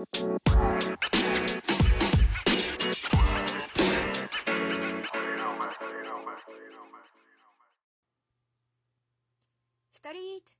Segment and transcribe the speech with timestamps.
[0.00, 0.02] ス
[10.00, 10.52] トリート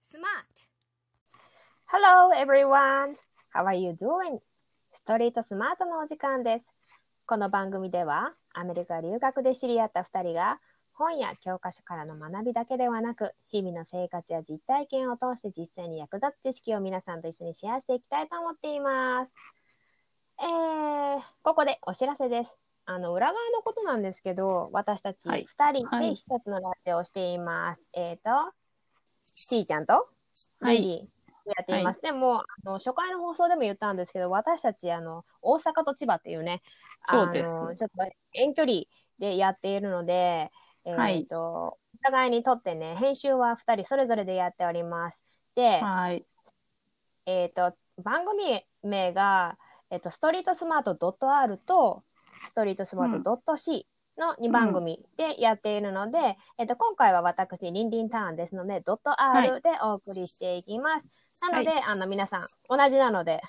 [0.00, 0.66] スマート
[1.86, 3.14] Hello everyone!
[3.54, 4.40] How are you doing?
[4.92, 6.66] ストリートスマートのお時間です。
[7.24, 10.58] この番組ではアメリカ留学で知り合った2人が
[10.98, 19.34] 本や教科書からの学びだけではなく日々の生活や実体験を通して実践に役立つ知識を皆さんと一緒にシェアしていきたいと思っています。
[20.40, 22.56] えー、ここでお知らせです。
[22.84, 27.88] あの裏側のことなんですけど私たち2はい人はいで一つのラジオをしています。
[27.92, 28.30] えっ、と
[29.32, 30.08] しーちゃんと
[30.60, 32.00] はいルリーやっています。
[32.02, 36.60] でもあの初回の放送でも言ったんですけど私たちあの大阪と千葉っていうね
[37.06, 37.96] そうですあのちょっと
[38.34, 38.82] 遠距離
[39.20, 40.50] でやっているので、
[40.88, 45.22] えーとはいお互いにとってね編集は2人それぞれでやっております。
[45.54, 46.24] で、はい。
[47.26, 49.58] えっ、と番組名が、
[49.90, 52.04] えー、とストリートスマート .r と
[52.46, 53.86] ストリートスマート .c
[54.16, 61.06] の2番組でやっているので、えっ、と今回は私リンリンターンですので .r でお送りしていきます。
[61.50, 63.42] なので、あの皆さん同じなので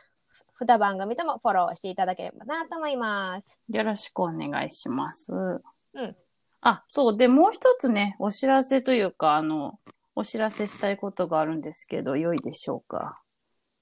[0.59, 3.45] 2番組ともフォローしていただければなと思います。
[3.69, 5.31] よろしくお願いします。
[5.31, 6.15] うん。
[6.61, 7.17] あ、そう。
[7.17, 9.79] で、もう一つね、お知らせというか、あの、
[10.15, 13.21] お知らせしたいことがあるんですけど、良いでしょうか？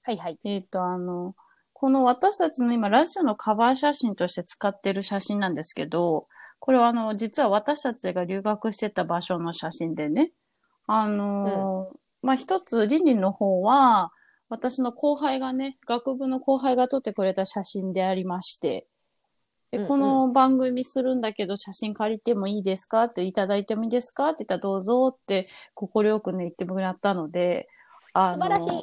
[0.02, 0.38] はいはい。
[0.44, 1.34] えっ、と、あの、
[1.72, 6.28] この私たちの今、ラジオのカバー写真として使ってる写真なんですけど、
[6.60, 10.32] これはあの、実は私たちが留学してた場所の写真でね、
[10.86, 11.90] あの、
[12.22, 14.12] まあ、一つ、リンの方は、
[14.48, 18.86] 私の後輩がね、学部の後輩が撮ってくれた写真でありまして、
[19.70, 23.04] でうんうんこの番組するんだけど写真借りてもいいですか？
[23.04, 24.28] っていただいてもいいですか？
[24.28, 27.68] って言ったらどうぞって快くね言ってもらったので、
[28.14, 28.82] あの素晴らしい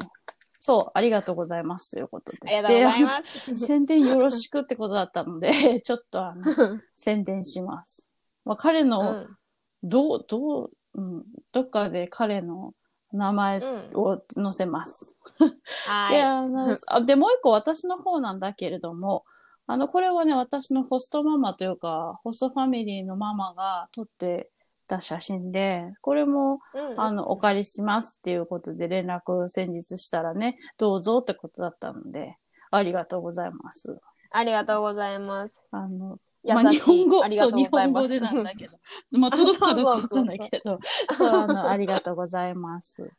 [0.57, 3.51] そう、ありがとうございますということでありがとうございます。
[3.51, 6.43] で 宣伝よろしくってことだったので、 ちょっとあの、
[6.95, 8.11] 宣伝します。
[8.45, 9.37] まあ、彼うの、ん
[9.83, 12.73] どう、どう、うん、どっかで彼の
[13.11, 15.17] 名前うんを載せます。
[15.39, 15.45] で、
[15.87, 16.21] はい。
[16.21, 19.25] あの、あで、もう一個私の方なんだけれども、
[19.67, 24.49] あの、これはね、私のホストママというか、ホストファミリーのママが撮って
[24.87, 32.35] た写真で、これも、うんあの、お借りしますっていうことで連絡先日したらね、どうぞってことだったので、
[32.71, 33.97] ありがとうございます。
[34.31, 35.61] ありがとうございます。
[35.71, 38.77] あの、優まあ、日本語そう、日本語でなんだけど、
[39.11, 40.79] まあ、届くかどうかわかんないけど、
[41.11, 43.09] そう、あの、ありがとうございます。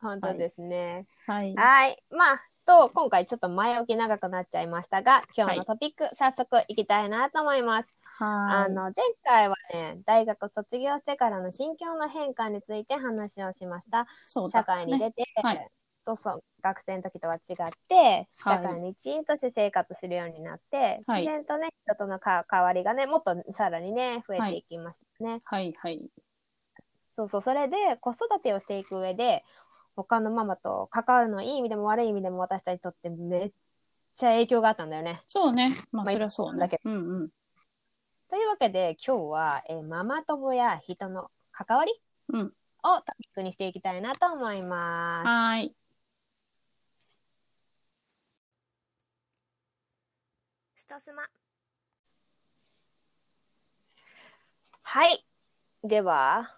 [0.00, 1.06] 本当ですね。
[1.26, 1.54] はい。
[1.54, 2.02] はい。
[2.10, 7.88] まあ、と、今回ちょっと前置き長くなっちゃいましたが、今日のトピック、早速いきたいなと思います。
[8.02, 8.54] はい。
[8.54, 8.92] あの、前
[9.24, 14.06] 回はね、大学卒業してからの心境の変化について話をしました。
[14.24, 15.68] 社そうね会に出て、はい
[16.06, 25.40] とそう学生の時とは違って、はい社会にチーンとして生活するようになって、はい自然とね、人とのか関わりがね、もっとさらにね、増えていきましたね。
[25.44, 26.10] はい、はい。
[27.14, 29.44] そうそう、それで子育てをしていく上で、
[29.96, 33.52] 他のママと関わるのはいい意味でも悪い意味でも私たちにとってめっ
[34.16, 35.22] ちゃ影響があったんだよね。
[35.26, 35.76] そうね。
[35.92, 36.80] まあ、まあそりゃそうねだけ。
[36.84, 37.30] うんうん。
[38.28, 41.92] というわけで今日は、えーママ友や人の関わり
[42.32, 45.26] うんをトピックにしていきたいなと思います。
[45.26, 45.76] はーい。
[50.76, 51.22] ストスマ
[54.82, 55.24] はい。
[55.82, 56.54] では、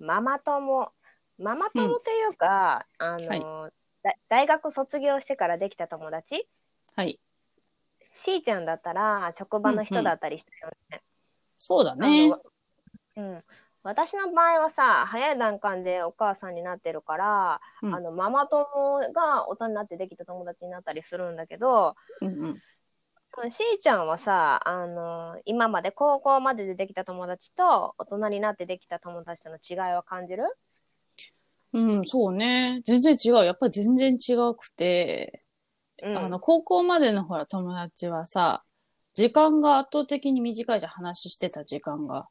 [0.00, 0.92] ママ友。
[1.38, 3.70] ママ友というか、あの、
[4.02, 6.48] だ大学卒業してからできた友達？
[6.96, 7.20] はい。
[8.16, 11.02] しーちゃんだったら職場の人だったりしたよね。
[11.56, 12.32] そうだね。
[13.16, 13.44] うん、
[13.82, 18.64] 私の場合はさ早い段階でお母さんになってるから、うんあのママ友
[19.12, 23.50] が大人になってできた友達になったりするんだけどうんうん。
[23.50, 30.44] しーちゃんはさあの今まで高校まででできた友達と大人になってできた友達との違いは感じる？
[31.72, 32.80] うん、そうね。
[32.84, 33.44] 全然違う。
[33.44, 35.44] やっぱり全然違うくて、
[36.02, 38.64] うんあの、高校までのほら、友達はさ、
[39.14, 42.28] 時間が圧倒的に短いじゃん、話してた時間が。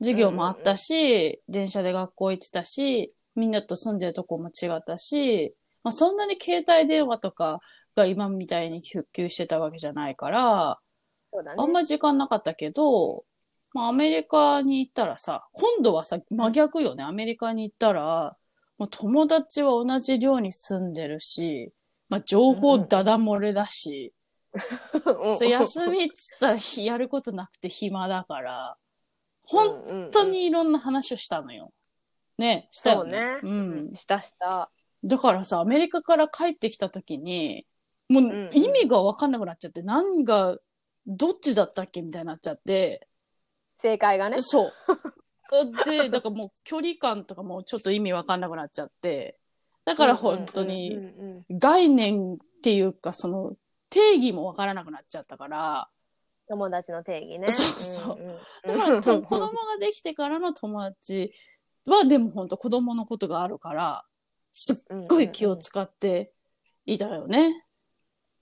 [0.00, 7.60] 授業もあったし、電車で学校行ってたし、みんなと住んでるとこも違ったし、まあ、そんなに携帯電話とか
[7.94, 10.78] が今みたいに普及してたわけじゃないから、
[11.32, 13.24] そうだねあんまり時間なかったけど、
[13.72, 17.04] まあ、アメリカに行ったらさ、今度はさ、真逆よね。
[17.04, 18.36] アメリカに行ったら、
[18.78, 21.72] もう友達は同じ寮に住んでるし、
[22.08, 24.12] まあ、情報ダダ漏れだし、
[25.40, 28.76] 休みっつったらひやることなくて暇だから、
[29.46, 31.72] 本本当にいろんな話をしたのよ。
[32.38, 33.10] ね、したよね。
[33.10, 33.48] そうねう
[33.92, 33.94] ん。
[33.94, 34.70] したした
[35.04, 37.66] だからさ、アメリカから帰ってきた時に、
[38.08, 40.56] もんううん意味がわかんなくなっちゃって、何が、
[41.06, 43.06] どっちだったっけみたいになっちゃって、
[43.78, 44.40] 正解がね。
[44.40, 44.72] そう。
[45.84, 49.38] で、だからもう距離感とかもちょっと意味わかんなくなっちゃって、
[49.84, 51.04] だから本当うんにうん
[51.50, 53.54] うん概念っていうか、その
[53.90, 55.88] 定義もわからなくなっちゃったから、
[56.48, 57.50] 友達の定義ね。
[57.50, 58.36] そうそうんん
[58.78, 61.32] だからと子供ができてからの友達
[61.86, 64.04] はでも本当子供のことがあるから、
[64.52, 66.32] すっごい気を使って
[66.86, 67.64] いたよね。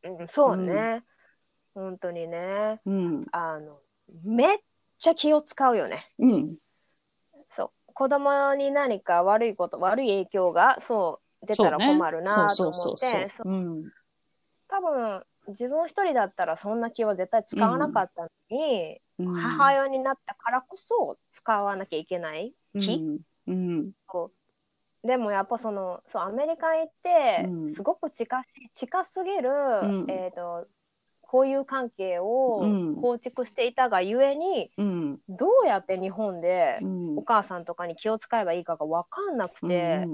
[0.05, 1.05] うんそうね。
[1.75, 2.81] 本当にね。
[2.85, 3.27] うん。
[3.33, 3.79] あの、
[4.25, 4.59] めっ
[4.99, 6.13] ちゃ気を使うよね。
[6.19, 6.57] うん。
[7.93, 13.31] 子供に何か悪いこと、悪い影響が、そう、出たら困るなと思って。
[14.69, 19.35] 多分、自分一人だったらそんな気は絶対使わなかったのに、うん。
[19.35, 23.21] 母親になったからこそ使わなきゃいけない気、うん。
[23.47, 23.93] うん。
[25.05, 27.75] でもやっぱそのそうアメリカ行ってうん。
[27.75, 30.07] すごく近し近すぎる、ん。
[30.09, 30.67] えー、と
[31.33, 35.19] 交友関係をうん構築していたがゆえに、うん。
[35.29, 37.19] どうやって日本でうん。
[37.19, 40.07] お母さんとかに気を使えばいいかが分かんなくて。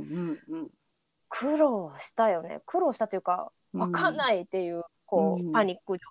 [1.30, 4.16] 苦労したよね苦労したというか分かんい。
[4.16, 6.04] ないっていう,、こううんパニック状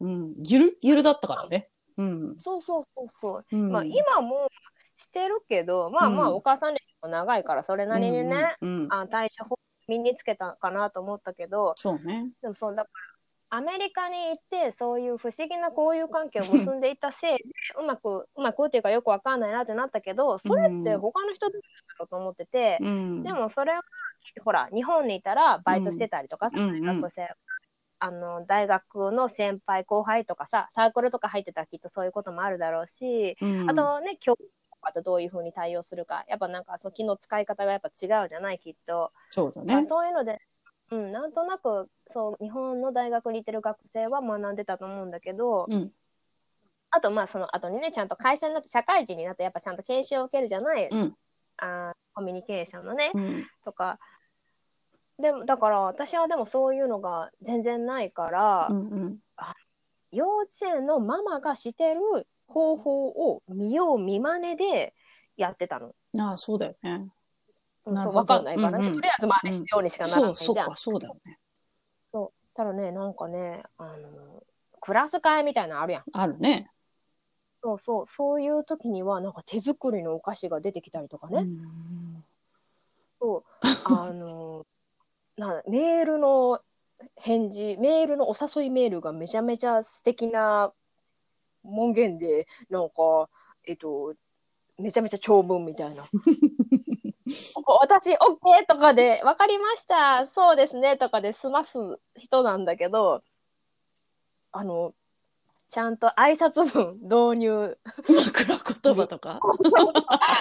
[0.00, 0.34] うん。
[0.44, 1.68] ゆる、ゆるだったからね。
[1.96, 2.36] うん。
[2.36, 4.48] 態そうそうそうそう、うんまあ今も
[4.98, 8.56] してるけどまあまあうんお母さん歴も長いからそれなりにね、
[8.88, 12.30] あ対処法身につけたかなと思ったけどそうね。
[12.42, 13.15] でもそうだから
[13.48, 17.44] アメリカに行ってそういう不思議な交友関係を結んでいたせいで
[17.80, 21.52] うまくうまくっていうかよくわかんないなってなったけどそれって他の人だ
[21.98, 23.22] ろうと思ってて、うん。
[23.22, 23.82] でもそれは
[24.44, 27.28] ほら日本にいたらバイトしてたりとかさ、うん大学生
[27.98, 39.12] あの大学の先輩後輩とかさサークルとか入ってたらきっとそういうこともあるだろうし、うんあ、とね教育とかとどういうふうに対応するかやっぱなんかその気の使い方がやっぱ違うじゃないきっと。
[39.30, 39.86] そうだまあね。
[39.88, 40.42] そういうので、
[40.90, 45.92] うん、なんとなくそう日本の大学に行ってる学生は学んでたと思うんだけど、うん。
[46.90, 51.14] あとまあその後にねちゃんと会社になって社会人になってやっぱちゃんと研修を受けるじゃない、うん
[51.58, 53.46] あーコミュニケーションのね、うん。
[53.64, 53.98] とか
[55.18, 58.76] でもだから私はでもそういうのが全然ないから、うん。
[58.76, 59.18] うん。
[60.12, 62.00] 幼稚園のママがしてる
[62.46, 64.94] 方法を見よう見まねで
[65.36, 65.94] やってたの。
[66.18, 67.06] ああ、そうだよね。
[67.86, 70.44] うんなるほどそうわかんないからね、うんうんとりあえず真似しようにしかならそう、ないじゃん。
[70.44, 71.38] そうか、そうだよね。
[72.56, 74.42] ただね、なんかね、あの、
[74.80, 76.04] クラス会みたいなのあるやん。
[76.10, 76.70] あるね。
[77.62, 81.40] そうそう、そういう時には、なんか手作りのお菓子が出てきたりとかね。
[81.40, 82.24] うん
[83.20, 83.44] そう、
[83.84, 84.64] あの、
[85.36, 86.60] なメールの
[87.16, 90.72] 返事、メールのお誘いメールがめちゃめちゃ素敵な
[91.62, 93.28] 文言で、なんか、
[93.64, 94.14] えっと、
[94.78, 96.04] めちゃめちゃ長文みたいな。
[97.80, 98.16] 私、OK
[98.68, 101.72] とかで、わかりました、そうですね、とかで済ます
[102.14, 103.22] 人なんだけど、
[104.52, 104.94] あの、
[105.68, 107.78] ちゃんと挨拶文導入、
[108.08, 108.46] 枕
[108.84, 109.40] 言葉とか？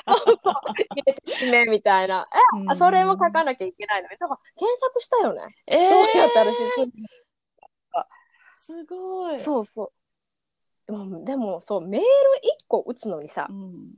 [0.08, 2.28] 入れて締めみたいな。
[2.32, 2.38] え、
[2.70, 4.10] あそれも書かなきゃいけないの？
[4.10, 4.18] に。
[4.20, 5.56] だから検索したよね。
[5.66, 6.58] えどうやったらし
[8.60, 9.40] すごい。
[9.40, 9.92] そうそ
[10.88, 10.94] う。
[10.94, 12.06] うんでも、そう、メール
[12.62, 13.94] 1個打つのにさう、ん。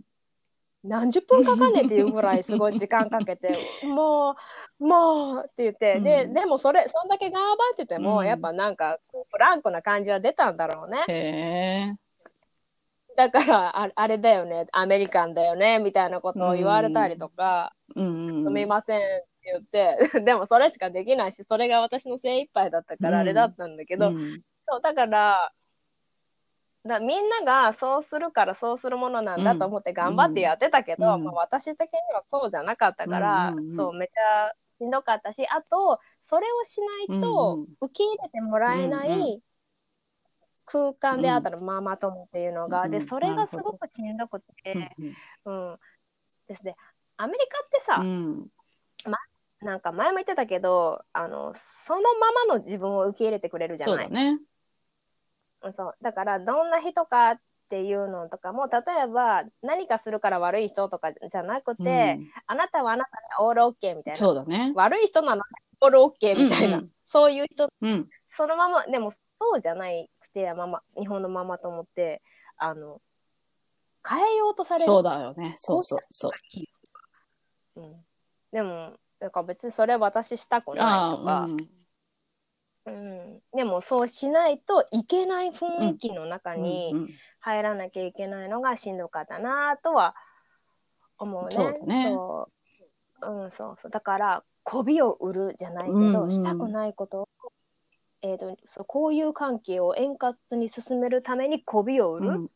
[0.84, 3.52] 何十分かかんねんっていうぐらいすごい時間かけて、
[3.84, 4.36] も
[4.80, 6.34] う、もうって言って、で、うん。
[6.34, 8.26] でもそれ、そんだけ頑張ってても、うん。
[8.26, 11.98] やっぱなんか、フランクな感じは出たんだろうね。
[13.16, 18.44] だからあ、あれだよね、アメリカンだよね、みたいなことを言われたりとか、うん。
[18.46, 24.42] すみませんって言って、 でもそれしかできないし、それが私の精一杯だったからあれだったんだけど、うん。
[24.68, 25.52] そうだから
[26.88, 33.78] だみんながそうするからそうするものなんだと思って頑張ってやってたけど、うんまあ、私的にはそうじゃなかったから、うんうんうん。
[33.78, 37.68] そうめちゃしんどかったしあとそれをしないとうんうん。
[37.82, 39.44] 受け入れてもらえなうんうい
[40.66, 44.92] 空間であったらママ友っていうのが、うんでそれがすごくしんどくて、
[45.46, 45.78] うんうん。
[46.48, 46.76] ですね。
[47.16, 48.48] アメリカってさ、うん。
[49.62, 51.56] なんか前も言ってたけどあの
[51.88, 54.06] そのままの自分を受け入れてくれるじゃない。
[54.06, 54.40] そうだね。
[55.68, 64.72] うんそうだからどんな人かっていうのとかも例えば何かするから悪い人とかじゃなくて、うんあなたはあなたでオールオッケーみたいなそうだね。
[64.76, 65.42] 悪い人なので
[65.82, 68.10] オールオッケーみたいな、うんうんそういう人うん。
[68.36, 72.22] そのままでもそうじゃないくてママ日本のママ友って
[72.58, 73.02] あの
[74.08, 75.54] 変えようとされるそうだよね。
[75.56, 76.30] そうそうそ
[77.76, 77.80] う。
[77.82, 77.96] うん、
[78.52, 81.48] でもなんか別にそれ私したくないとか。
[82.88, 86.94] うんでもそうしないといけない雰囲気の中に、
[87.40, 90.16] 入らなきゃいけないのがしんどかったなとは
[91.18, 91.52] 思うね。
[91.52, 92.50] そうだねそ
[93.22, 93.92] ううん、そうそう。
[93.92, 97.28] だから、媚びを売るじゃないけど、うんうんしたくないことを
[98.24, 102.46] えー、とそうこういう関係を円滑に進めるために媚びを売るうん。
[102.46, 102.50] っ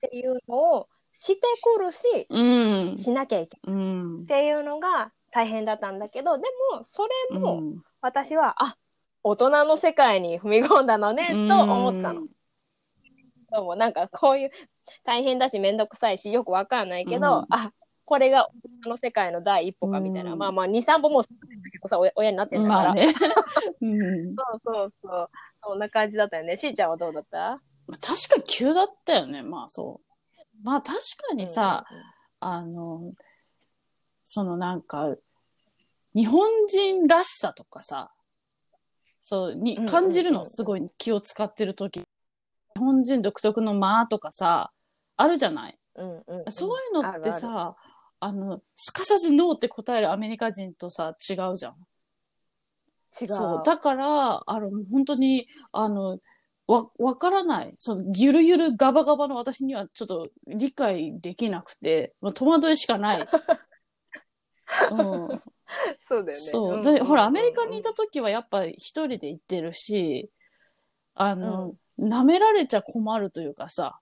[0.00, 2.98] ていうのをしてくるし、うん。
[2.98, 4.26] しなきゃいけないうんっ。
[4.26, 8.76] ていうのが大変だったんだけどでもそれもうん私は、あ
[9.22, 12.22] 大人の世界に踏み込んだのねと思ってたの。
[13.52, 14.50] どうもなんかこういう
[15.04, 17.72] 大変だし面倒くさいしよくわかんないけど、うんあ
[18.06, 22.94] これが大人の世界の第一歩かみたいな、うんまあまあ23歩もう進んでんだけどさ親親になってんだから。
[23.80, 24.34] うん。
[24.34, 25.30] そうそうそう
[25.62, 27.60] そんな感じだったよねしーちゃんはどうだった？
[28.00, 29.42] 確かに急だったよね。
[29.42, 30.56] まあそう。
[30.64, 30.98] まあ確
[31.28, 31.86] かにさ、
[32.40, 33.12] あの、
[34.24, 35.14] そのなんか、
[36.14, 38.10] 日本人らしさとかさ、
[39.20, 42.04] そう、に感じるのすごい気を使ってる時、日
[42.78, 44.70] 本人独特の間とかさ、
[45.16, 45.78] あるじゃない？
[45.96, 47.76] うんうんうんうんそういうのってさ、
[48.20, 51.74] あの、すかさずノーって答えるアメリカ人とさ、違うじゃん。
[53.20, 53.62] 違うそう。
[53.64, 56.18] だから、あの、本当に、あの、
[56.66, 57.74] わ、わからない。
[57.78, 63.28] その、ゆるゆるガバガバの私にはちょっと理解できなくて、まあ、戸惑いしかない。
[64.92, 64.94] う
[65.34, 65.40] ん。
[66.10, 66.78] そうだよねそう。
[66.78, 70.28] んで、ほら、アうんメリカにいた時はやっぱり一人で行ってるし、
[71.14, 74.00] あの、舐められちゃ困るというかさ、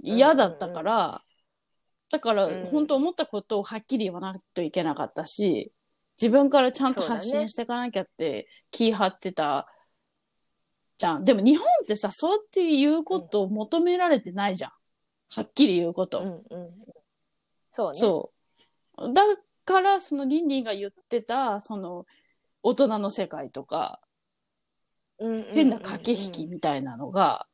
[0.00, 1.22] 嫌だったから、
[2.10, 5.72] だからうん、本当思ったことをはっきり言わないといけなかったし、
[6.20, 9.68] 自分からちゃんと発信していかなきゃって気張ってた
[10.98, 11.24] じゃん。
[11.24, 14.70] でも日本ってさ、そうやって言うことを求められてないじゃん。
[15.36, 16.18] はっきり言うこと。
[16.18, 16.70] うんうん
[17.72, 18.32] そうねそ
[18.98, 19.12] う。
[19.12, 19.22] だ
[19.70, 22.06] から、そのリンリンが言ってた、その、
[22.62, 24.00] 大人の世界とか、
[25.18, 25.54] うんうんうんうん。
[25.54, 27.46] 変な駆け引きみたいなのが、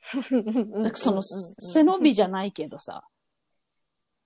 [0.30, 3.04] なんかその、背伸びじゃないけどさ、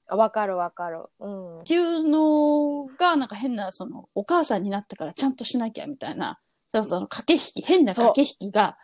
[0.09, 1.05] わかるわかる。
[1.21, 1.61] うん。
[1.61, 6.41] っていうのが、なんか変な、その、お母さんになってからちゃんとしなきゃみたいな、
[6.83, 8.77] その駆け引き、変な駆け引きが、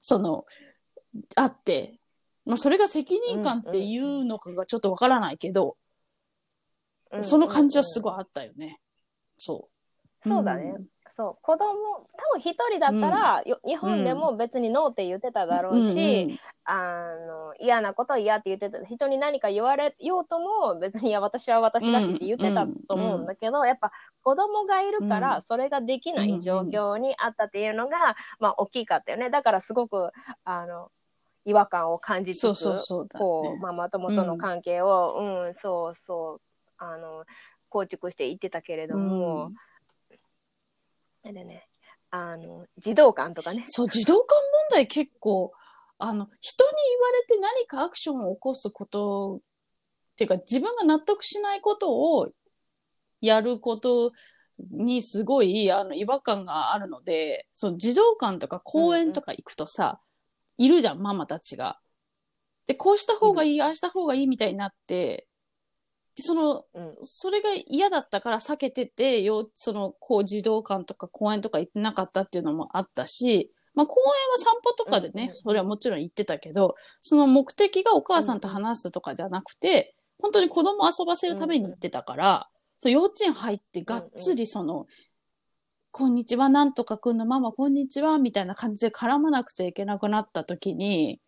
[0.00, 0.44] その、
[1.36, 1.98] あって、
[2.44, 5.76] まあそれが責任感っていうのかがちょっとわからないけど、
[7.22, 8.80] その感じはすごいあったよね。
[9.36, 9.68] そ
[10.24, 10.28] う。
[10.28, 10.74] そうだね。
[11.16, 11.38] そう。
[11.42, 23.90] 子供多分一人だったら、よ日本でも別にノーって言ってただろうし、あの嫌なことは嫌って言ってた人に何か言われようとも別にいや私は私だしって言ってたと思うんだけど、やっぱ
[24.22, 29.30] 子供がいるからそれができない状況にあったっていうのが、まあ大きかったよね。
[29.30, 30.10] だからすごく
[30.44, 30.90] あの
[31.44, 36.40] 違和感を感じつつそうそうそうこうママ友との関係を、うんそうそう
[36.78, 37.24] あの
[37.68, 39.54] 構築していってたけれども、うん。
[41.24, 41.68] あれね
[42.10, 43.64] あの児童館とかね。
[43.66, 44.34] そう、児童館
[44.70, 45.52] 問題結構、
[45.98, 49.40] あの、人に言われて何かアクションを起こすこと、っ
[50.16, 52.28] ていうか自分が納得しないことを
[53.20, 54.12] やること
[54.70, 60.00] にすごい、あの、違和感があるので、そう、児童館とか公園とか行くとさ、
[60.56, 61.78] いるじゃん、ママたちが。
[62.66, 65.27] で、こうした方がいい、ああした方がいいみたいになって、で
[66.22, 66.96] その、うん。
[67.02, 82.48] それが嫌だったから避けてて、よその、こう、児童館とか公園とか行ってなかったっていうのもあったし、まあ、公園は散歩とかでね、うんうんそれはもちろん行ってたけど、その目的がお母さんと話すとかじゃなくて、本当に子供遊ばせるために行ってたから、
[82.78, 84.86] そう幼稚園入ってがっつりその、
[85.90, 91.20] こんにちは、なんとかくんのママ、こんにちは、みたいな感じで絡まなくちゃいけなくなった時に、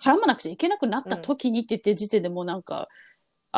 [0.00, 2.88] 絡まなくちゃいけなくなった時にって言ってる時点でもうなんか、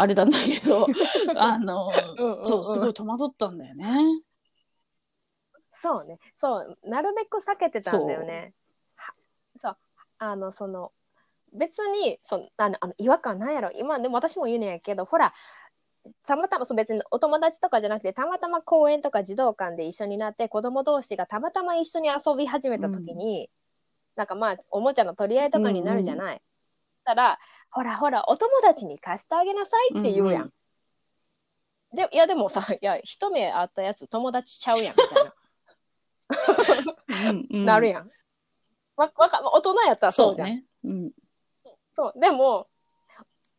[0.00, 0.86] あれなんだけど、
[1.36, 4.22] あの、うんうんそう、すごい戸惑ったんだよね。
[5.82, 6.18] そうね。
[6.40, 6.78] そう。
[6.84, 8.54] なるべく避けてたんだよね。
[8.96, 9.14] は
[9.60, 9.76] そう。
[10.18, 10.92] あの、その、
[11.52, 13.70] 別に、そのあの、あの違和感なんやろ。
[13.72, 15.32] 今、でも私も言うねんやけど、ほら、
[16.26, 23.50] たまたまそう別にお友達とかじゃなくてたまたま公園とか児童館で一緒になって子供同士がたまたま一緒に遊び始めた時に、
[24.16, 26.42] なんかまあおもちゃの取り合いとかになるじゃない。
[27.08, 27.38] たら
[27.70, 30.42] ほらほらお友達に貸してあげなさいって言うやん。
[30.42, 30.52] うん
[31.90, 35.24] でいやでもさいや一目会ったやつ友達ちゃうやんみたい
[37.24, 37.30] な。
[37.30, 38.10] うんうん なるやん。
[38.94, 40.48] わわか大人やったらそうじゃん。
[40.48, 40.66] ね。
[40.84, 41.12] うん。
[41.96, 42.68] そうでも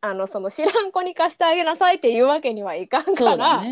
[0.02, 3.64] あのその知らん子に貸してあげなさいっていうわけにはいかんそうから。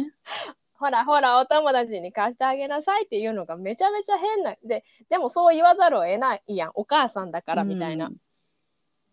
[0.79, 8.17] ほらほらお友達に貸してあげなさいっていうのがめちゃめちゃ変なででもそう言わざるを得ないやんお母さんだからみたいな、うん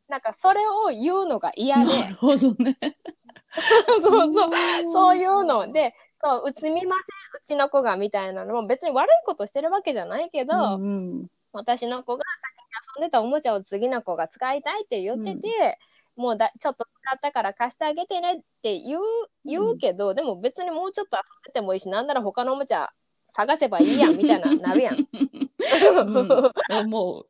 [0.09, 1.85] なんかそれを言うのが嫌で。
[1.85, 2.79] なるほどね。
[3.55, 4.51] そうそう
[4.93, 6.97] そういうのでそううつみませんう
[7.45, 10.87] ちの子がみたいなのも別に悪いことしてるわけじゃないけど、うんう
[11.23, 11.27] ん。
[11.53, 12.25] 私の子が
[12.97, 15.79] 先に遊んでたおもちゃを次の子が使いたいって言ってて、
[16.17, 19.01] もうだちょっと使ったから貸してあげてねって言う
[19.45, 22.91] 言うけど、でも別にもうちょっと遊んでてもいいしなんなら他のおもちゃ
[23.35, 24.97] 探せばいいやん、みたいな、 なるやん。
[24.97, 25.09] で
[25.97, 26.09] うん、
[26.69, 27.27] 思う。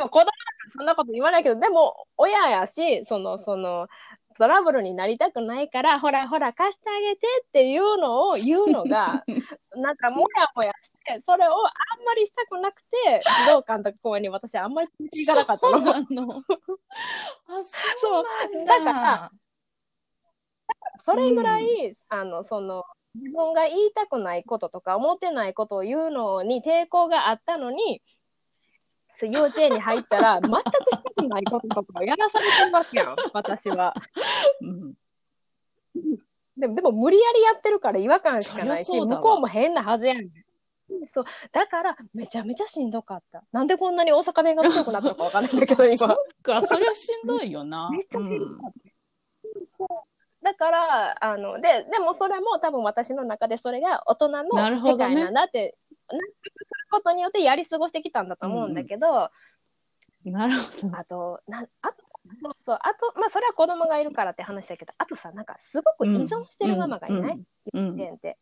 [0.00, 3.88] も子供だからそんなこと言わないけど、でも、親やし、その、その、
[4.38, 9.22] トラブルになりたくないから、ほらほら貸してあげてっていうのを言うのが、
[9.76, 11.68] なんかもやもやして、それをあ
[12.00, 15.78] んまりしたくなくて、児童館とか公園に私あんまり行かなかったの。
[15.78, 16.42] そうなの。
[17.48, 17.62] あ、
[18.00, 18.78] そうなんだ。
[18.78, 19.30] だから
[21.04, 28.02] それぐらい、あの、その、自分が言いたくないこととか思ってないことを言うのに抵抗があったのに、
[29.16, 33.94] そ う幼稚園に入ったら、全くしたくないこととかやらされてますやん、 私は。
[34.60, 34.94] うん
[36.56, 40.28] でも、でも無理やりやってるから違和感しかないし、向こうも変なはずやん。
[41.06, 41.24] そう。
[41.52, 43.42] だから、めちゃめちゃしんどかった。
[43.52, 46.16] なんでこんなに大阪弁が強くなったのかわかんないんだけど、 そ今っ。
[46.42, 47.90] か、それはしんどいよな。
[47.90, 48.89] めっちゃしんどうんかった。
[50.42, 54.44] だから、あの、で、でもそれも多分私の中でそれが大人の
[54.82, 55.76] 世界なんだって、
[56.08, 59.30] 納得することによってやり過ごしてきたんだと思うんだけど、
[60.24, 60.96] なるほど。
[60.98, 62.04] あと、なんあと、
[62.42, 68.38] そうそう、あと、まあ、それは子供がいるからって話だけど、あとさ、なんか、すごく依存してるママがいない、うん幼稚園って。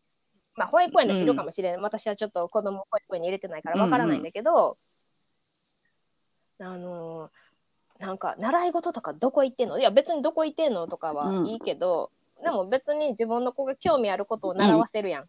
[0.54, 1.82] まあ、保育園でいるかもしれない。
[1.82, 4.76] 私はちょっと子供を保育園に入れてないからわからないんだけど、
[6.60, 7.47] あのー
[7.98, 9.78] なんか、習い事とかどこ行ってんの？
[9.78, 12.10] いや、別にどこ行ってんのとかはいいけど、
[12.42, 15.28] でも別に自分の子が興味あることを習わせるやん。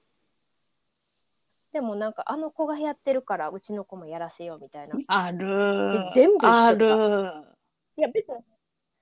[1.73, 4.95] でもなんか、あの子がやってるから、うちの子もやらせようみたいな。
[5.07, 6.09] あるで。
[6.13, 6.85] 全部ある。
[7.97, 8.35] いや、別に、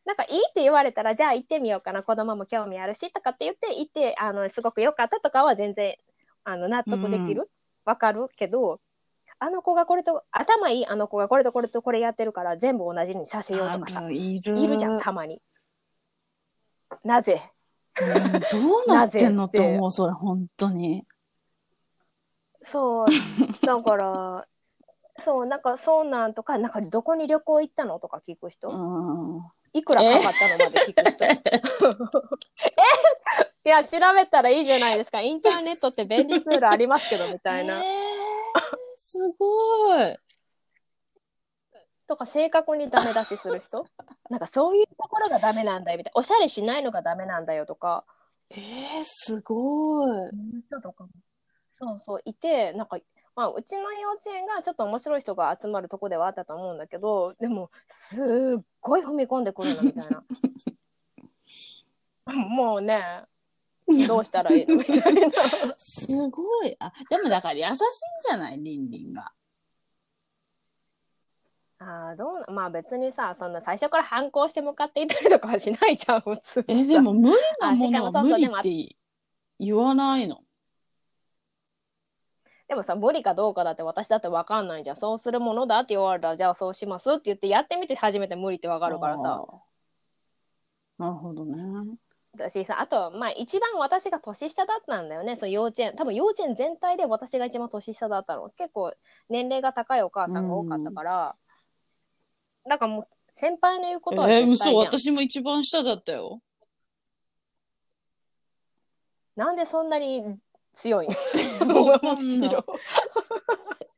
[0.06, 5.96] なんかいいって言われたら、じゃあ行ってみようかな、子供も興味あるし、とかって言って、行って、あの、すごく良かったとかは全然、
[6.44, 7.50] あの、納得できる。
[7.86, 8.80] わ、かるけど、
[9.40, 14.58] あの子がこれと、頭いいあの子がこれとこれとこれやってるから、全部同じにさせようとかさ、いる。
[14.58, 15.42] いるじゃん、たまに。
[17.04, 17.42] なぜ？
[18.00, 18.48] うんど
[18.86, 21.06] うなってんのって思う、それ、本当に。
[22.64, 23.08] そう、
[23.66, 24.48] だから、
[25.24, 29.42] そう、なんか、そうなんとか、なんか、どこに旅行行ったのとか聞く人、うん。
[29.74, 31.26] いくらかかったのまで聞く人。
[31.26, 31.30] え？
[33.66, 35.22] いや、調べたらいいじゃないですか。
[35.22, 37.84] インターネットって便利ツールありますけど、みたいな。
[37.84, 38.27] えー
[38.96, 40.18] すごい。
[42.08, 43.86] とか、正確にダメ出しする人？
[44.30, 46.20] なんか、そういうところがダメなんだよ、みたいな。
[46.20, 48.06] おしゃれしないのがダメなんだよ、とか。
[48.50, 50.32] えー、すごい。
[50.68, 51.10] 人とかも。
[51.74, 52.98] そうそう、いて、なんか、
[53.36, 60.24] まあ、うちの幼稚園がちょっと面白い人が集まるとこではあったと思うんだけど、でも、すっごい踏み込んでくるの、みたいな。
[62.50, 63.26] もうね、
[64.08, 64.78] どうしたらいいの？
[64.80, 65.32] みたいな。
[65.78, 66.76] すごい。
[66.80, 67.76] あ、でもだから優しいん
[68.28, 68.60] じゃない？
[68.60, 69.32] リンリンが。
[71.80, 76.66] ああ、どうな、まあ別にさ、そんな最初から反抗して向かっていったりとかはしないじゃん、普通。
[76.68, 78.96] え、でも無理なものは無理って
[79.60, 80.42] 言わないの？
[82.68, 84.96] でもさ、無理かどうかだって私だって分かんないじゃん。
[84.98, 89.46] そうするものだって言われたら、じゃあそうしますって言ってやってみて初めて無理って分かるからさ。
[90.98, 91.58] なるほどね。
[92.38, 95.36] 私さ、あと、まあ一番私が年下だったんだよね。
[95.36, 95.96] そう幼稚園。
[95.96, 98.50] 多分幼稚園全体で私が一番年下だったの。
[98.52, 98.94] 結構
[99.30, 101.36] 年齢が高いお母さんが多かったから、
[102.66, 104.76] なんかもう先輩の言うことはえー、嘘。
[104.76, 106.42] 私も一番下だったよ。
[109.36, 110.38] なんでそんなに
[110.74, 111.08] 強い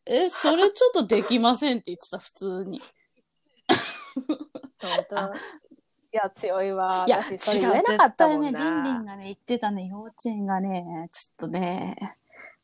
[0.06, 2.82] え、それちょっとできませんって言ってた、普通に。
[4.82, 5.34] 本当
[6.12, 7.06] いや、強いわ。
[7.08, 9.12] いや、違う、私、それ言えなかったもん絶対ね、リンリンな。
[9.12, 11.96] がね、言ってたね、幼稚園がね、ちょっとね、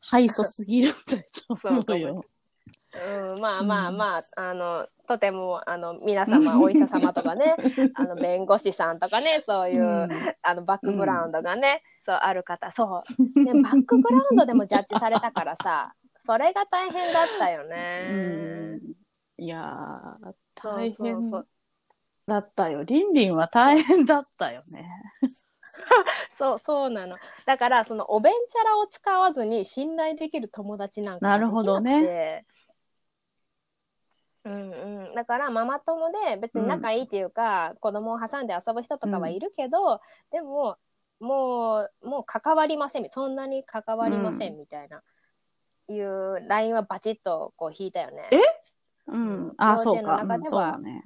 [0.00, 2.24] 敗訴すぎるんだと思うよ。
[2.96, 7.54] うん、まあまあまあ、あの、とても、あの、皆様、お医者様とかね、
[7.94, 10.10] あの、弁護士さんとかね、そういう、うん
[10.42, 13.44] あの、バックグラウンドがね、そう、ある方、そう。
[13.44, 15.94] で、バックグラウンドでもジャッジされたからさ、
[16.26, 18.78] それが大変だったようね。
[18.78, 18.80] ん
[19.38, 21.48] いやー、そう大変そう
[22.26, 22.82] だったよ。
[22.84, 24.88] リンリンは大変だったよね。
[26.38, 27.16] そう、そうなの。
[27.46, 32.46] だから、その、おべんちゃらを使わずに信頼できる友達なんかがなるほどね。
[34.44, 34.70] うん
[35.08, 35.14] うん。
[35.14, 40.78] だから、ママ友で別に仲いいっていうか、子供を挟んで遊ぶ人とかはいるけど、でも、
[41.18, 43.08] もう、もう関わりません。
[43.10, 45.02] そんなに関わりません、みたいな。
[45.88, 48.28] いうラインはバチッとこう引いたよね。
[48.32, 48.38] え？
[49.06, 49.54] うん。
[49.56, 50.26] あ、幼そうか。
[50.44, 51.02] そうだね。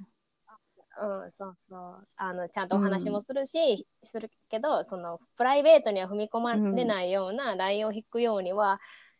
[1.01, 2.07] うん、そうそう。
[2.15, 8.79] あの、ちゃんとお話もするし、するけど、その、プライベートには踏み込まれないようなラインを引くようには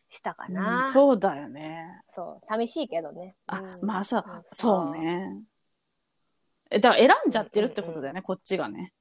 [0.09, 0.79] したかな。
[0.79, 2.01] うんそうだよね。
[2.15, 2.45] そう。
[2.45, 3.35] 寂しいけどね。
[3.47, 5.41] あ、うんまあさうん、そうね。
[6.69, 8.93] え、だから選んじゃってるってことだよね、こっちがね。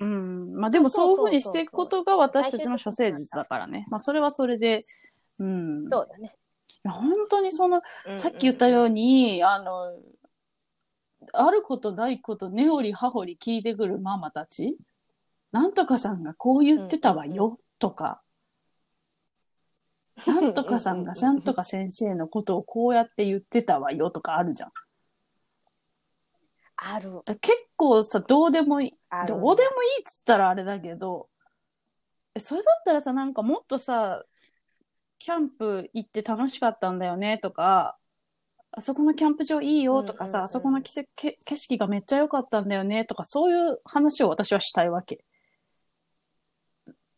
[0.00, 0.54] うん。
[0.54, 3.86] まあでもそういうふうにしていくことが私たちの処世術だからね。
[3.90, 4.82] まあそれはそれで、
[5.38, 5.88] うん。
[5.90, 6.34] そうだね。
[6.84, 9.92] 本当にその、うんさっき言ったように、あの、
[11.32, 14.76] あることないこと根掘り葉掘り聞いてくるママたち？
[15.50, 18.22] なんとかさんがこう言ってたわよ、とか。
[20.26, 24.70] なんとかさんがなんとか先生のことをこうやって言ってたわよとかあるじゃん。
[26.76, 27.22] ある。
[27.40, 28.94] 結構さ、どうでもいい、
[29.26, 31.28] どうでもいいっつったらあれだけど、
[32.34, 34.24] えそれだったらさ、なんかもっとさ、
[35.18, 37.96] キャンプ行って楽しかったんだよねとか、
[38.74, 45.24] あそこのキャンプ場いいよとかさ、うんうんうんあそこの季節け景色がめっちゃ良かったんだよねとか、そういう話を私はしたいわけ。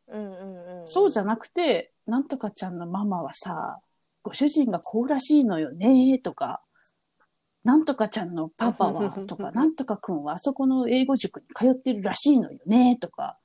[0.09, 0.89] うんうんうん。
[0.89, 3.79] そうじゃなくて、なんとかちゃんのママはさ、
[4.23, 6.61] ご主人がこうらしいのよねとか、
[7.63, 13.39] なんとかちゃんのパパは とか、なんとかくんはあそこの英語塾に通ってるらしいのよねとか、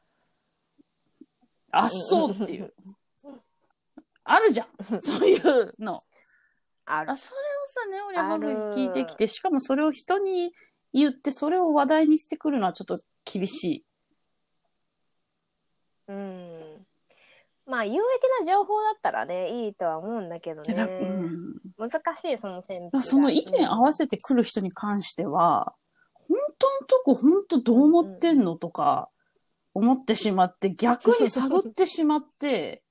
[1.72, 2.74] あっそうっていう。
[4.24, 4.67] あるじゃん。
[5.02, 6.02] そういうの。
[6.89, 7.17] あるあ、。
[7.17, 10.52] それをさ、ネオリアマグある聞いてきて、しかもそれを人に
[10.93, 13.86] 言って、それを話題にしてくるのはちょっと厳しい。
[16.08, 16.88] うん。
[17.67, 20.93] まあ、有益な情報だったらね、いいとは思うんだけどでだうね。
[20.93, 25.75] ん難しい、その線引その意見合わせてくる人に関しては、
[26.13, 29.10] 本当のとこ本当どう思ってんのとか
[29.75, 32.84] 思ってしまって、逆に探ってしまって、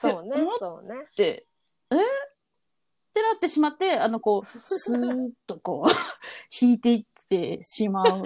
[0.00, 0.94] そうねそうね。
[1.16, 1.47] で、
[1.90, 1.96] え？
[1.96, 1.98] っ
[3.14, 5.90] てなってしまって、あの、こう、 スーッとこう、
[6.60, 8.22] 引いていってしまう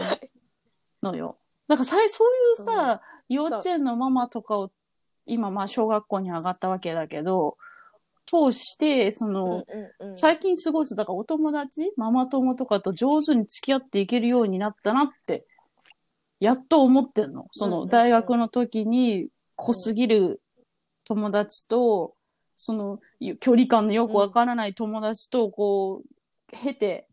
[1.03, 1.39] のよ。
[1.69, 4.71] だからさい、そういうさ、幼稚園のママとかを、
[5.25, 7.57] 今、まあ、小学校に上がったわけだけど、
[8.27, 10.87] 通して、その、うんうん最近すごい。
[10.91, 15.47] だからお友達、ママ友とかと上手に付き合っていけるようになったなって、
[16.39, 17.47] やっと思ってんの。
[17.53, 20.43] そのうんうんうん大学の時に濃すぎる
[21.05, 22.15] 友達と、
[22.65, 23.01] その
[23.41, 26.09] 距離感のよくわからない友達とこう、
[26.47, 27.09] 経て、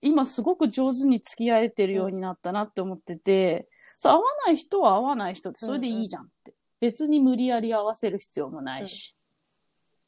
[0.00, 6.54] 今すごく上手に付き合えてるようになったなって思ってて、そう合わない人は合わない人ってそれでいいじゃんって。
[6.80, 9.14] 別に無理やり合わせる必要もないし。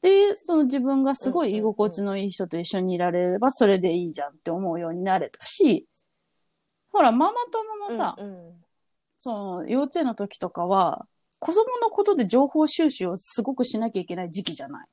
[0.01, 5.87] で、その自分がすごい居心地のいい人と一緒にいられればそれでいいじゃんって思うようになれたし、
[6.93, 8.67] ほら、ママ友もさ、うんうん
[9.19, 11.07] その幼稚園の時とかは、
[11.39, 14.87] 子供のことで情報収集をすごくしなきゃいけない時期じゃない。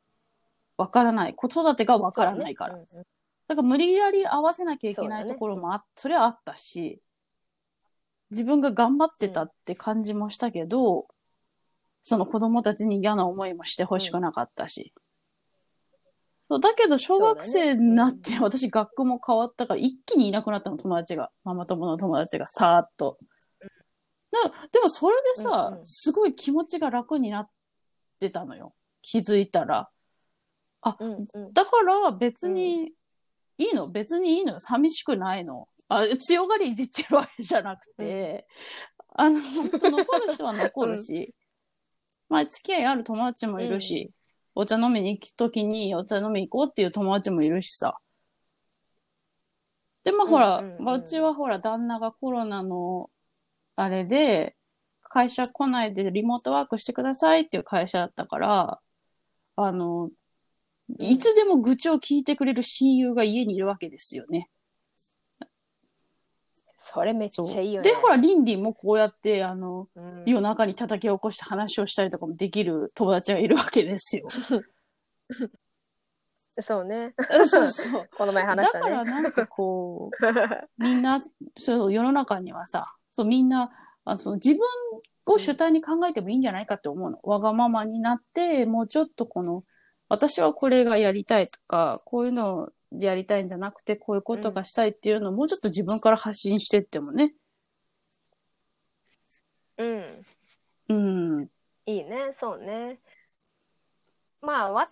[0.77, 1.34] わからない。
[1.34, 2.77] 子育てがわからないから。
[3.47, 7.01] だから無理やり合わせなきゃいけないところもあ、それはあったし、
[8.32, 11.08] 自分が頑張ってたって感じもしたけど、
[12.03, 14.93] その子供たちに嫌な思いもしてほしくなかったし。
[16.49, 21.32] そうだけど、小学生になって、私学区も変わったから、一気にいなくなったの、友達が。
[21.43, 23.17] ママ友の友達が、さーっと。
[24.33, 25.85] だでも、それでさ、うんうん。
[25.85, 27.49] すごい気持ちが楽になっ
[28.19, 28.73] てたのよ。
[29.01, 29.89] 気づいたら。
[30.99, 31.53] うんうん。
[31.53, 32.91] だから別に、
[33.57, 33.87] いいの？
[33.87, 34.59] 別にいいのよ。
[34.59, 35.67] 寂しくないの。
[35.87, 38.47] あ、強がりに言ってるわけじゃなくて、
[39.15, 41.35] あの、本当残る人は残るし、
[42.29, 44.11] まあ、付き合いある友達もいるし、
[44.55, 47.99] お茶飲みに行くときにお茶飲み行こうっていう友達もいるしさ。
[50.03, 50.83] で、まあほら、うんうんうん。
[50.83, 53.09] まあうちはほら、旦那がコロナの、
[53.75, 54.55] あれで、
[55.01, 58.79] 会社来ないでリモートワークしてくださいっていう会社だったから、
[59.55, 60.09] あの、
[60.99, 64.49] いつでも愚痴を聞いてくれる親友が家にいるわけですよね。
[66.93, 67.41] それめっち。
[67.41, 67.89] ゃいいよね。
[67.89, 74.27] で、ほら、リンリンもこうやって、あの、うん夜中に叩き起こして話をしたりとかもできる友達がいるわけですよ。
[76.62, 77.15] そうね。
[77.45, 78.09] そうそう。
[78.15, 78.91] この前話だしたね。
[78.91, 81.19] からなんかこう、みんな、
[81.57, 83.69] そう、世の中にはさ、そう、みんな、
[84.06, 84.62] あその自分
[85.28, 87.19] を主体に考えてもいいんじゃないかって思うの。
[87.21, 89.63] わがままになって、もうちょっとこの、
[90.10, 97.36] 私はこれがやりたいとか、こういうのをやりたいんじゃなくて、こういうことがしたいっていうのをもうちょっと自分から発信してってもね。
[99.78, 100.26] うん。
[100.89, 100.97] う
[101.41, 101.47] ん。
[101.86, 102.99] いいね、そうね。
[104.45, 104.91] まあ、私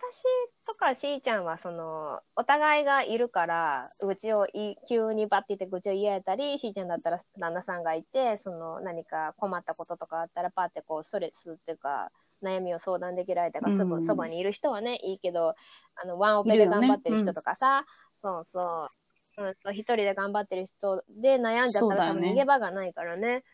[0.66, 12.10] とかしーちゃんは、その、お互いがいるから、愚痴をい、急にバッて言って愚痴を言えたり、しーちゃんだったら旦那さんがいて、その、何か困ったこととかあったら、パってこう、ストレスっていうか、
[12.42, 15.54] 悩みを相談できる相手がそば,、うんそばにいる人はね、いいけど、
[16.02, 17.84] あの、ワンオペで頑張ってる人とかさ、
[18.14, 18.88] そうそ
[19.36, 23.44] う、うんそう、一人で頑張ってる人で悩んじゃったら、多分逃げ場がないからね。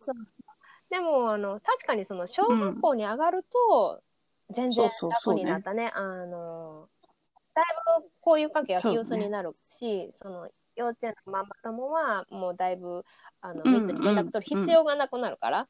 [0.00, 0.16] そう。
[0.90, 4.02] でも、あの、確かにその、小学校に上がると、
[4.52, 5.90] 全然そうそうそうね楽になったね。
[5.94, 6.88] あの、
[7.54, 7.64] だい
[8.00, 13.04] ぶ交友関係がそうね急須になるし、その、幼稚園のママ友は、もうだいぶ、
[13.40, 15.68] あの、うん密に連絡取る必要がなくなるから。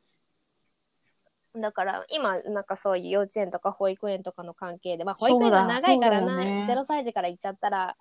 [1.55, 7.97] だから今なんかそういう幼稚園とか保育園とかの関係で、まあ保育園が長いからな、ね0歳児から行っちゃったら、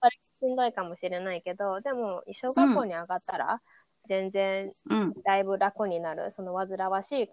[0.00, 3.62] あれしんどいかもしれないけど、でも小学校に上がったら、
[4.08, 5.14] 全然うん。
[5.24, 7.28] だいぶ楽になる、その煩わしい、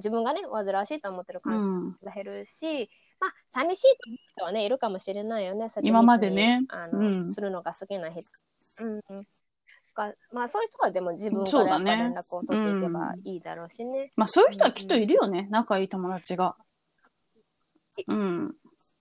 [0.00, 1.60] 自分がね、煩わしいと思ってるう感
[2.02, 2.06] じん。
[2.06, 3.86] が減るし、まあ、寂しい
[4.34, 5.68] 人はね、いるかもしれないよね。
[5.82, 8.22] 今までねあの、うんするのが好きな人。
[8.80, 9.24] うんうん。
[9.94, 14.12] かまあ、そういう人はでも自分から連絡を取っていけばいいだろうしね。
[14.16, 15.48] まあそういう人はきっといるよね。
[15.50, 16.56] 仲いい友達が。
[18.06, 18.16] うん。
[18.16, 18.56] うん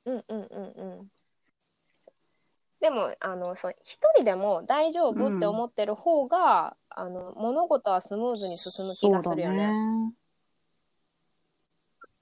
[0.05, 1.11] うんうんうん。
[2.79, 9.73] でも、あの、そう、一人でも大丈夫って思ってる方が、あの、物事はスムーズに進む気がするよね。
[9.73, 10.13] ね。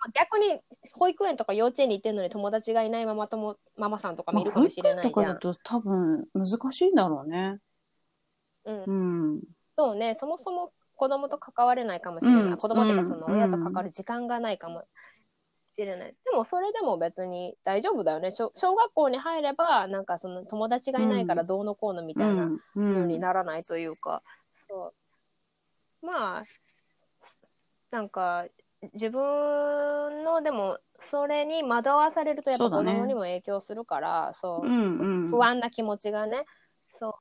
[0.08, 0.60] まあ逆に、
[0.94, 5.14] 保育園とか幼稚園に行ってるのに友達がいないママ友、ママさんとかもまあいるかもしれないじゃん。
[5.14, 7.60] 保育園とかだと多分難しいんだろうね。
[8.66, 8.92] うんう
[9.36, 9.42] ん。
[9.78, 12.44] そうね、そもそも子供と関われないかもしれない。
[12.44, 14.84] うん子供っていうか、そのうん親と関わる時間がないかも
[15.76, 16.16] しれない。
[16.26, 18.32] でも、それでも別に大丈夫だよね。
[18.32, 22.60] 小小学校に入れば、なんかその友達がいないからどうのこうのみたいなうん。
[22.76, 23.22] うのにん。
[23.22, 24.24] ならないというか、
[24.68, 24.94] そ
[26.02, 26.06] う。
[26.06, 26.44] まあ、
[27.92, 28.46] なんか、
[28.94, 34.70] 自分の、でも、それに惑わされると、やっぱ子供にも影響するから、そうう。
[34.70, 35.30] んうん。
[35.30, 36.46] 不安な気持ちがね、
[37.00, 37.14] そう、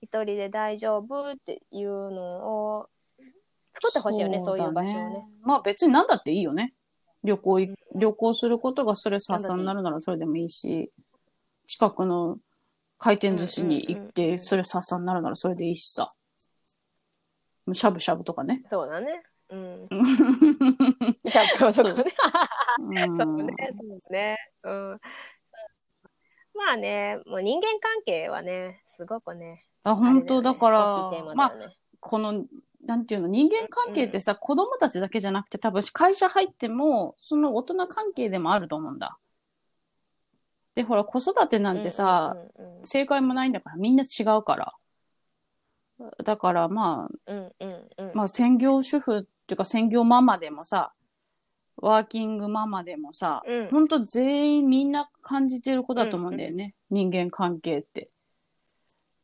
[0.00, 2.88] 一人で大丈夫っていうのを
[3.74, 5.24] 作ってほしいよね、そうだいう場所をね。。
[5.42, 6.74] まあ別に何だっていいよね。
[7.24, 10.92] 旅行い、旅行することがストレス発散になるならそれでもいいし、
[11.66, 12.38] 近くの
[12.98, 16.08] 回転寿司に行ってストレス発散になるならそれでいいしさ。
[17.72, 18.62] しゃぶしゃぶとかね。
[18.70, 19.22] そうだね。
[19.50, 19.88] うん。
[21.24, 22.04] じゃあ、 そうね。
[22.78, 24.38] うんそうね、そうね。
[24.64, 25.00] うん。
[26.54, 29.64] まあね、もう人間関係はね、すごくね。
[29.84, 31.52] あ、本当だか大らまあ。
[32.00, 32.44] この、
[32.84, 39.18] なんていうの、人間関係ってさ、子供たちだけじゃなくて、多分会社入っても、その大人関係でもあると思うんだ。
[40.74, 44.74] で、ほら、子育てなんてさ、うんうん正解もないんだから、みんな違うから。
[46.24, 48.10] だから、まあ、うんうんうん。
[48.14, 50.92] まあ、専業主婦っていうか、専業ママでもさ、
[51.78, 56.74] ワーキングママでもさ、うんほんと全員みんな感じてることだと思うんだよね。
[56.90, 58.10] 人間関係って。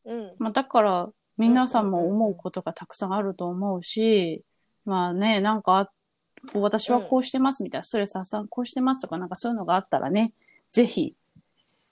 [0.03, 4.43] うんまあ、だから、皆さんも思うことがたくさんあると思うし、
[4.83, 5.91] まあね、なんかあ、
[6.55, 10.33] 私はこうしてますみたいな、ストレス発散こうしてますとか、なんかそういうのがあったらね、
[10.71, 11.15] ぜひ、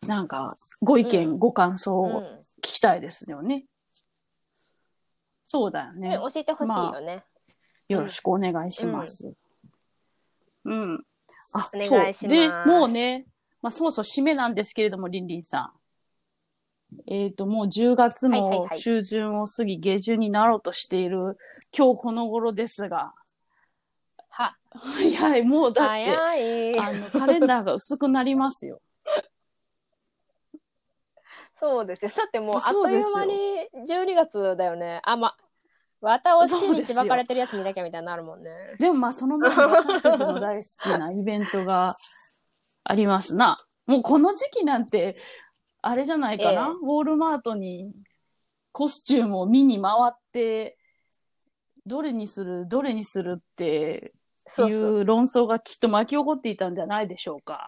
[0.08, 2.22] なんか、ご意見、うんご感想うを
[2.62, 3.66] 聞きたいですよね。
[5.44, 6.20] そうだよね。
[6.22, 7.24] 教えてほしいよね。
[7.94, 9.34] よろしくお願いします。
[10.66, 11.06] うん。
[11.54, 12.00] あ、おそう。
[12.00, 13.26] 願いしますで、もうね、
[13.62, 15.72] まあ、そもそも締めなんですけれども、りんりんさん。
[17.08, 21.38] えっ、と、もう10月もはいはいはい中旬を過ぎ、下旬になろうとしている、
[21.76, 23.14] 今日この頃ですが。
[24.30, 26.80] は、早 い、もうだって、早い。
[26.80, 28.82] あの、カレンダーが薄くなりますよ。
[31.60, 32.12] そうですよ。
[32.16, 35.02] だってもう、あっそうですよという間に12月だよね。
[35.04, 35.36] あ、ま、
[36.04, 38.52] 綿をそうですよに縛かれてるやつ見なきゃみたいになるもんね。
[38.78, 41.90] でもまあ、その前に私たちの大好きなイベントが
[42.84, 43.58] ありますな。
[43.88, 45.16] もうこの時期なんて、
[45.82, 47.92] あれじゃないかな、ええウォールマートに
[48.72, 50.78] コスチュームを見に回って、
[51.86, 54.12] どれにする、どれにするって
[54.60, 54.62] い。
[54.62, 57.66] う論争がきっと巻き起こっていたんじゃないでしょうか。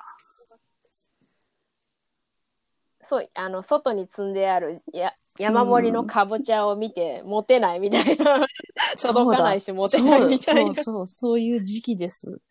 [3.05, 8.47] そう、あの、外に積んであるや山盛りのかぼちゃを見て、持てないみたいな。
[9.01, 10.73] 届かないし、持てないみたいな。
[10.73, 12.41] そうそうそう、いう時期です。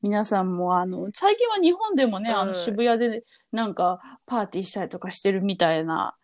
[0.00, 6.16] 皆さんも、あの、最近は日本でもね、あの、うん渋谷でなんかパーティーしたりとかしてるみたいな、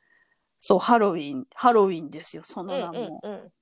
[0.59, 3.21] そう、ハロウィン、ハロウィンですよ、その名も。
[3.23, 3.53] うんうんうん。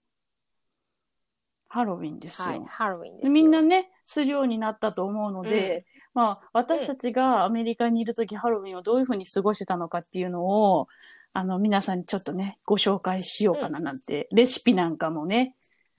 [1.69, 2.59] ハロウィンですよ。
[2.59, 3.29] はい、ハロウィンです。
[3.29, 10.89] みんなね、するようになったと思うので、まあ、私たちがアメリカにいるとき、ハロウィンをどういうふうに過ごしてたのかっていうのを、
[11.35, 15.57] あの、皆さんにちょっとね、ご紹介しようかななんて、レシピなんかもね、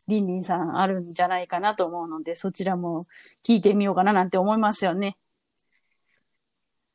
[0.07, 3.05] リンリンさんあるんじゃないかなと思うので、そちらも
[3.45, 5.17] 聞いてみようかななんて思いますよね。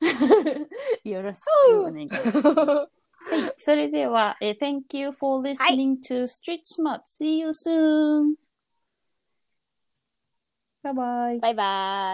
[1.04, 2.42] よろしくお願いします。
[2.42, 2.88] は
[3.38, 7.02] い、それでは、えー Thank you for listening to Street Smart.
[7.06, 8.43] See you soon!
[10.84, 11.38] バイバイ。
[11.40, 12.12] バイバイ。